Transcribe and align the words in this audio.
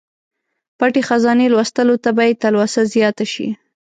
پټې 0.77 1.01
خزانې 1.07 1.47
لوستلو 1.53 1.95
ته 2.03 2.09
به 2.15 2.23
یې 2.27 2.33
تلوسه 2.43 2.81
زیاته 2.93 3.25
شي. 3.33 3.47